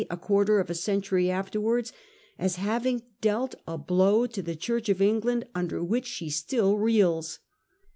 a 0.09 0.17
quarter 0.17 0.59
of 0.59 0.67
a 0.67 0.73
century 0.73 1.29
afterwards 1.29 1.93
as 2.39 2.55
having 2.55 2.95
1 2.97 3.03
dealt 3.21 3.53
a 3.67 3.77
How 3.77 4.25
to 4.25 4.41
the 4.41 4.55
Church 4.55 4.89
of 4.89 4.99
England 4.99 5.45
under 5.53 5.83
which 5.83 6.07
she 6.07 6.27
still 6.27 6.75
reels. 6.79 7.37